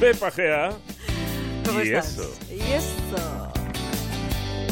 [0.00, 0.70] Pepa Gea.
[1.66, 2.18] ¿Cómo y estás?
[2.18, 2.34] eso.
[2.50, 3.52] Y eso.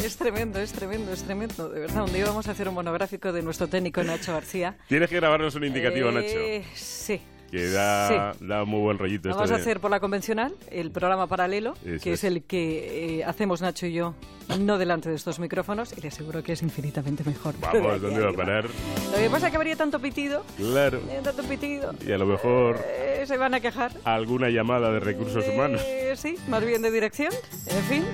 [0.03, 1.69] Es tremendo, es tremendo, es tremendo.
[1.69, 4.77] De verdad, un día vamos a hacer un monográfico de nuestro técnico Nacho García.
[4.87, 6.69] Tienes que grabarnos un indicativo, Eh, Nacho.
[6.75, 7.21] Sí.
[7.51, 8.45] Que da, sí.
[8.45, 12.11] da muy buen rollito Vamos a hacer por la convencional el programa paralelo, Eso que
[12.13, 12.23] es, es.
[12.25, 14.15] el que eh, hacemos Nacho y yo,
[14.59, 17.53] no delante de estos micrófonos, y le aseguro que es infinitamente mejor.
[17.59, 18.65] Vamos, ¿dónde va a parar?
[19.11, 20.99] Lo que pasa es que habría tanto pitido, Claro.
[21.09, 23.91] eh, tanto pitido, Y a lo mejor eh, se van a quejar.
[24.05, 25.81] alguna llamada de recursos humanos.
[26.07, 27.33] Eh, sí, más bien de dirección.
[27.65, 28.05] En fin.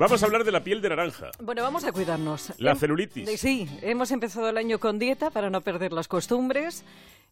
[0.00, 1.30] Vamos a hablar de la piel de naranja.
[1.40, 2.52] Bueno, vamos a cuidarnos.
[2.58, 3.38] La celulitis.
[3.38, 6.82] Sí, hemos empezado el año con dieta para no perder las costumbres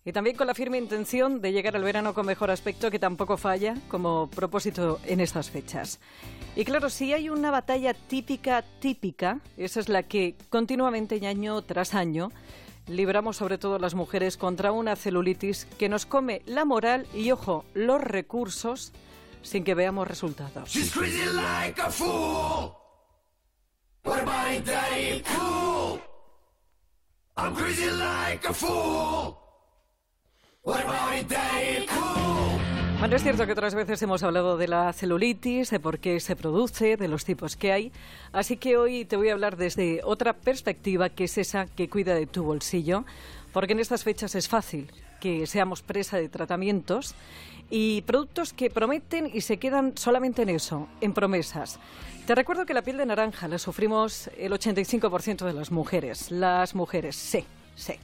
[0.04, 3.36] y también con la firme intención de llegar al verano con mejor aspecto, que tampoco
[3.36, 5.98] falla como propósito en estas fechas.
[6.54, 11.60] Y claro, si hay una batalla típica, típica, esa es la que continuamente y año
[11.62, 12.30] tras año
[12.86, 17.64] libramos sobre todo las mujeres contra una celulitis que nos come la moral y, ojo,
[17.74, 18.92] los recursos
[19.48, 20.68] sin que veamos resultados.
[20.70, 22.74] She's crazy like a fool.
[24.04, 25.22] What about it, daddy?
[25.22, 26.00] Cool.
[27.36, 29.38] I'm crazy like a fool.
[30.62, 31.86] What about it, daddy?
[31.86, 32.38] Cool.
[33.00, 36.34] Bueno, es cierto que otras veces hemos hablado de la celulitis, de por qué se
[36.34, 37.92] produce, de los tipos que hay.
[38.32, 42.14] Así que hoy te voy a hablar desde otra perspectiva, que es esa que cuida
[42.14, 43.04] de tu bolsillo.
[43.52, 47.14] Porque en estas fechas es fácil que seamos presa de tratamientos
[47.70, 51.78] y productos que prometen y se quedan solamente en eso, en promesas.
[52.26, 56.30] Te recuerdo que la piel de naranja la sufrimos el 85% de las mujeres.
[56.30, 57.44] Las mujeres, sí,
[57.74, 57.94] sí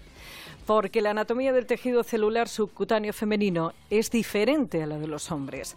[0.66, 5.76] porque la anatomía del tejido celular subcutáneo femenino es diferente a la de los hombres.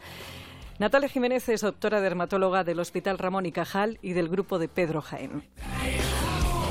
[0.80, 5.02] Natalia Jiménez es doctora dermatóloga del Hospital Ramón y Cajal y del grupo de Pedro
[5.02, 5.44] Jaén.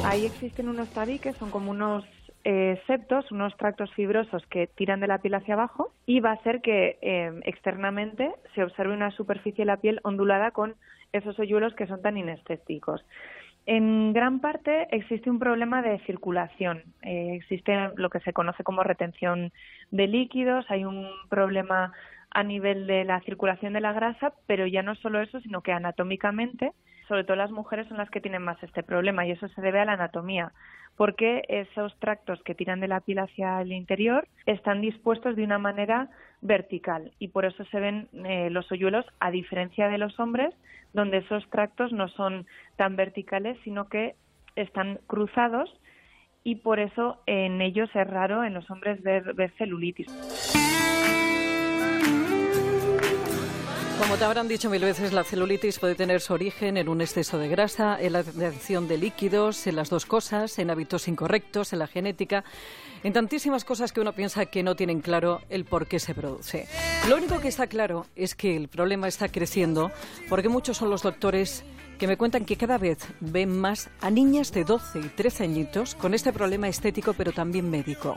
[0.05, 2.05] Ahí existen unos tabiques, son como unos
[2.48, 6.34] eh, septos, unos tractos fibrosos que tiran de la piel hacia abajo y va a
[6.34, 10.77] hacer que eh, externamente se observe una superficie de la piel ondulada con
[11.12, 13.05] esos hoyuelos que son tan inestéticos.
[13.67, 16.84] En gran parte existe un problema de circulación.
[17.02, 19.51] Eh, existe lo que se conoce como retención
[19.90, 21.92] de líquidos, hay un problema
[22.30, 25.73] a nivel de la circulación de la grasa, pero ya no solo eso, sino que
[25.73, 26.70] anatómicamente,
[27.08, 29.80] sobre todo las mujeres son las que tienen más este problema y eso se debe
[29.80, 30.52] a la anatomía,
[30.96, 35.58] porque esos tractos que tiran de la piel hacia el interior están dispuestos de una
[35.58, 36.08] manera
[36.40, 40.55] vertical y por eso se ven eh, los hoyuelos a diferencia de los hombres,
[40.92, 42.46] donde esos tractos no son
[42.77, 44.14] tan verticales, sino que
[44.56, 45.70] están cruzados
[46.45, 50.55] y por eso en ellos es raro en los hombres ver, ver celulitis.
[54.06, 57.39] Como te habrán dicho mil veces, la celulitis puede tener su origen en un exceso
[57.39, 61.80] de grasa, en la retención de líquidos, en las dos cosas, en hábitos incorrectos, en
[61.80, 62.45] la genética,
[63.02, 66.68] en tantísimas cosas que uno piensa que no tienen claro el por qué se produce.
[67.08, 69.90] Lo único que está claro es que el problema está creciendo
[70.28, 71.64] porque muchos son los doctores
[71.98, 75.96] que me cuentan que cada vez ven más a niñas de 12 y 13 añitos
[75.96, 78.16] con este problema estético pero también médico.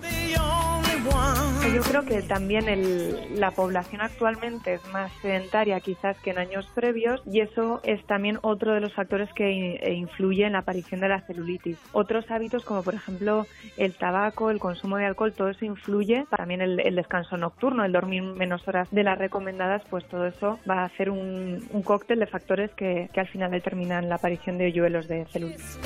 [1.75, 6.67] Yo creo que también el- la población actualmente es más sedentaria quizás que en años
[6.73, 10.59] previos y eso es también otro de los factores que i- e influye en la
[10.59, 11.77] aparición de la celulitis.
[11.91, 13.45] Otros hábitos como por ejemplo
[13.77, 16.25] el tabaco, el consumo de alcohol, todo eso influye.
[16.35, 20.59] También el, el descanso nocturno, el dormir menos horas de las recomendadas, pues todo eso
[20.69, 24.57] va a hacer un, un cóctel de factores que, que al final determinan la aparición
[24.57, 25.79] de hoyuelos de celulitis.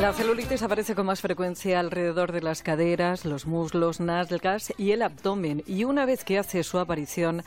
[0.00, 5.02] La celulitis aparece con más frecuencia alrededor de las caderas, los muslos, nalgas y el
[5.02, 5.62] abdomen.
[5.66, 7.42] Y una vez que hace su aparición,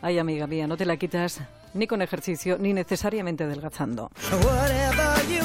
[0.00, 1.42] ay amiga mía, no te la quitas
[1.74, 4.10] ni con ejercicio ni necesariamente adelgazando.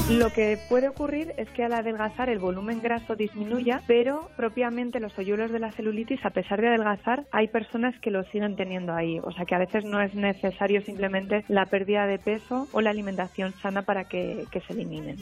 [0.09, 5.18] Lo que puede ocurrir es que al adelgazar el volumen graso disminuya, pero propiamente los
[5.18, 9.19] hoyuelos de la celulitis, a pesar de adelgazar, hay personas que lo siguen teniendo ahí.
[9.19, 12.90] O sea que a veces no es necesario simplemente la pérdida de peso o la
[12.90, 15.17] alimentación sana para que, que se eliminen.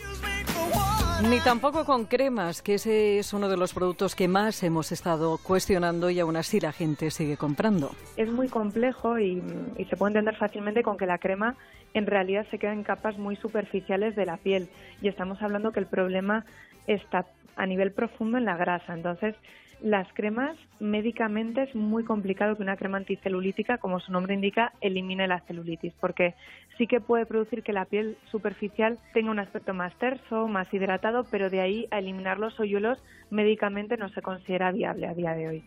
[1.24, 5.38] Ni tampoco con cremas, que ese es uno de los productos que más hemos estado
[5.42, 7.92] cuestionando y aún así la gente sigue comprando.
[8.18, 9.42] Es muy complejo y,
[9.78, 11.56] y se puede entender fácilmente con que la crema
[11.94, 14.68] en realidad se queda en capas muy superficiales de la piel
[15.02, 16.46] y estamos hablando que el problema
[16.86, 17.26] está
[17.56, 18.94] a nivel profundo en la grasa.
[18.94, 19.36] Entonces,
[19.82, 25.28] las cremas médicamente es muy complicado que una crema anticelulítica, como su nombre indica, elimine
[25.28, 26.36] la celulitis, porque
[26.78, 31.26] sí que puede producir que la piel superficial tenga un aspecto más terso, más hidratado,
[31.30, 33.00] pero de ahí a eliminar los hoyuelos
[33.30, 35.64] médicamente no se considera viable a día de hoy.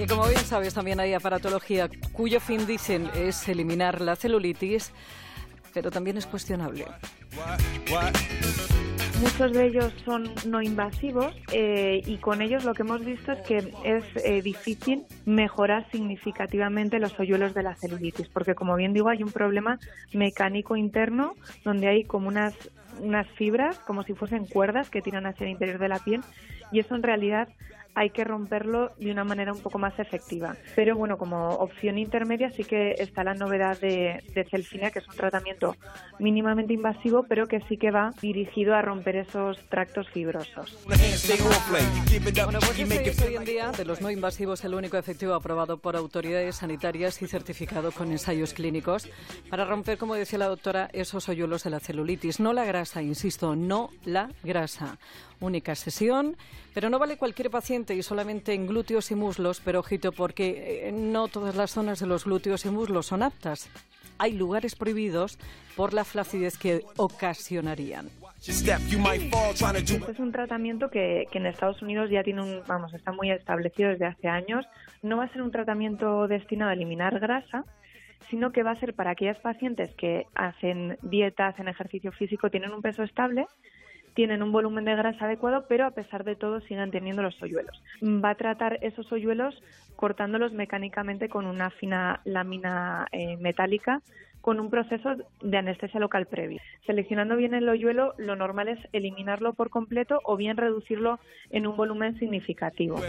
[0.00, 4.92] Y como bien sabes, también hay aparatología cuyo fin, dicen, es eliminar la celulitis,
[5.72, 6.86] pero también es cuestionable.
[9.20, 13.40] Muchos de ellos son no invasivos eh, y con ellos lo que hemos visto es
[13.42, 19.08] que es eh, difícil mejorar significativamente los hoyuelos de la celulitis, porque como bien digo
[19.08, 19.78] hay un problema
[20.12, 21.34] mecánico interno
[21.64, 22.54] donde hay como unas
[23.00, 26.20] unas fibras como si fuesen cuerdas que tiran hacia el interior de la piel
[26.72, 27.48] y eso en realidad
[27.94, 30.56] hay que romperlo de una manera un poco más efectiva.
[30.74, 35.08] Pero bueno, como opción intermedia sí que está la novedad de, de Celfina, que es
[35.08, 35.76] un tratamiento
[36.18, 40.78] mínimamente invasivo, pero que sí que va dirigido a romper esos tractos fibrosos.
[40.84, 41.34] Bueno, pues este
[43.10, 47.20] es hoy en día de los no invasivos el único efectivo aprobado por autoridades sanitarias
[47.20, 49.08] y certificado con ensayos clínicos
[49.50, 52.40] para romper, como decía la doctora, esos hoyuelos de la celulitis.
[52.40, 54.98] No la grasa, insisto, no la grasa.
[55.40, 56.36] Única sesión,
[56.74, 60.92] pero no vale cualquier paciente y solamente en glúteos y muslos, pero ojito, porque eh,
[60.92, 63.70] no todas las zonas de los glúteos y muslos son aptas.
[64.18, 65.38] Hay lugares prohibidos
[65.76, 68.08] por la flacidez que ocasionarían.
[68.44, 73.30] Este es un tratamiento que, que en Estados Unidos ya tiene un, vamos, está muy
[73.30, 74.66] establecido desde hace años.
[75.02, 77.64] No va a ser un tratamiento destinado a eliminar grasa,
[78.30, 82.72] sino que va a ser para aquellas pacientes que hacen dieta, hacen ejercicio físico, tienen
[82.72, 83.46] un peso estable,
[84.14, 87.82] tienen un volumen de grasa adecuado, pero a pesar de todo siguen teniendo los hoyuelos.
[88.02, 89.62] Va a tratar esos hoyuelos
[89.96, 94.02] cortándolos mecánicamente con una fina lámina eh, metálica
[94.42, 96.60] con un proceso de anestesia local previo.
[96.84, 101.20] Seleccionando bien el hoyuelo, lo normal es eliminarlo por completo o bien reducirlo
[101.50, 103.00] en un volumen significativo.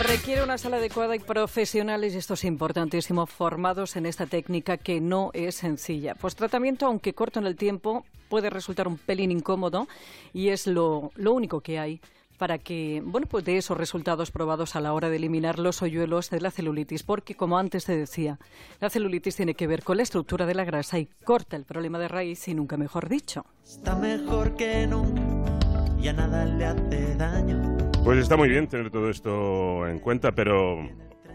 [0.00, 5.30] Requiere una sala adecuada y profesionales, esto es importantísimo, formados en esta técnica que no
[5.34, 6.14] es sencilla.
[6.14, 9.88] Pues tratamiento, aunque corto en el tiempo, puede resultar un pelín incómodo
[10.32, 12.00] y es lo, lo único que hay
[12.38, 16.30] para que, bueno, pues de esos resultados probados a la hora de eliminar los hoyuelos
[16.30, 18.38] de la celulitis, porque como antes te decía,
[18.80, 21.98] la celulitis tiene que ver con la estructura de la grasa y corta el problema
[21.98, 23.44] de raíz y nunca mejor dicho.
[23.62, 25.59] Está mejor que nunca,
[26.00, 27.76] ya nada le hace daño.
[28.04, 30.78] Pues está muy bien tener todo esto en cuenta, pero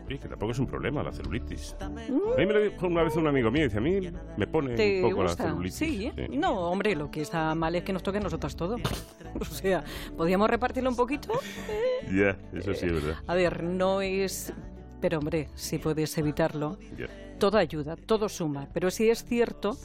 [0.07, 1.75] oye, que tampoco es un problema la celulitis.
[1.79, 3.99] A mí me lo dijo una vez un amigo mío, dice, a mí
[4.37, 5.43] me pone ¿Te un poco gusta?
[5.43, 5.77] la celulitis.
[5.77, 6.11] Sí.
[6.31, 8.77] No, hombre, lo que está mal es que nos toque a nosotras todo.
[9.39, 9.83] o sea,
[10.17, 11.33] ¿podríamos repartirlo un poquito?
[12.13, 13.15] Ya, eso sí es verdad.
[13.25, 14.53] A ver, no es...
[15.01, 17.07] Pero hombre, si puedes evitarlo, Ya.
[17.39, 18.67] todo ayuda, todo suma.
[18.73, 19.75] Pero sí es cierto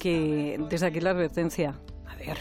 [0.00, 1.74] que desde aquí la advertencia,
[2.06, 2.38] a ver,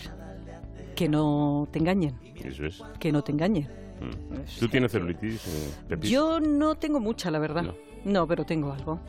[0.96, 2.82] que no te engañen, Eso es.
[3.00, 3.68] que no te engañen.
[4.02, 4.60] Mm.
[4.60, 5.98] ¿Tú tienes celulitis, eh?
[6.02, 7.64] Yo no tengo mucha, la verdad.
[7.64, 7.74] No.
[8.06, 9.00] No, pero tengo algo.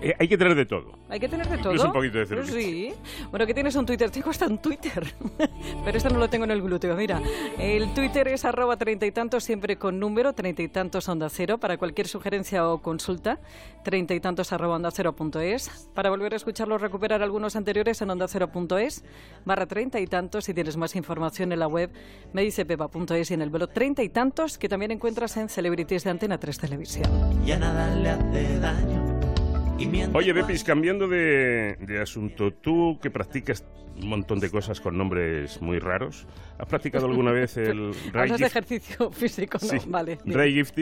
[0.00, 0.98] Eh, hay que tener de todo.
[1.08, 1.72] Hay que tener de todo.
[1.72, 2.54] Incluso un poquito de celulitis.
[2.54, 2.94] Sí.
[3.30, 4.10] Bueno, que tienes un Twitter.
[4.10, 5.14] Tengo hasta un Twitter.
[5.84, 6.96] Pero esto no lo tengo en el glúteo.
[6.96, 7.20] Mira,
[7.58, 11.58] el Twitter es arroba treinta y tantos, siempre con número, treinta y tantos onda cero.
[11.58, 13.38] Para cualquier sugerencia o consulta,
[13.84, 15.88] treinta y tantos arroba onda cero punto es.
[15.94, 19.04] Para volver a escucharlos, recuperar algunos anteriores en onda cero punto es,
[19.44, 20.44] barra treinta y tantos.
[20.44, 21.90] Si tienes más información en la web,
[22.32, 26.04] me dice pepa.es y en el blog treinta y tantos, que también encuentras en Celebrities
[26.04, 27.44] de Antena 3 Televisión.
[27.44, 29.15] Ya nada le hace daño.
[30.14, 33.62] Oye, Bepis, cambiando de, de asunto, tú que practicas
[34.00, 36.26] un montón de cosas con nombres muy raros,
[36.58, 39.68] ¿has practicado alguna vez el Hablas de gift- ejercicio físico, ¿no?
[39.68, 40.18] Sí, Vale.
[40.24, 40.74] Ray Gifting?